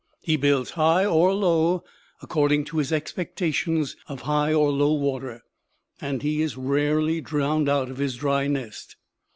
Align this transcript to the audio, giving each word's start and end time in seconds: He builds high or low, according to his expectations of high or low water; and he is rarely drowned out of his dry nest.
He 0.23 0.35
builds 0.35 0.71
high 0.71 1.05
or 1.05 1.31
low, 1.31 1.83
according 2.23 2.65
to 2.65 2.79
his 2.79 2.91
expectations 2.91 3.95
of 4.07 4.21
high 4.21 4.51
or 4.51 4.71
low 4.71 4.93
water; 4.95 5.43
and 6.01 6.23
he 6.23 6.41
is 6.41 6.57
rarely 6.57 7.21
drowned 7.21 7.69
out 7.69 7.91
of 7.91 7.97
his 7.97 8.15
dry 8.15 8.47
nest. 8.47 8.95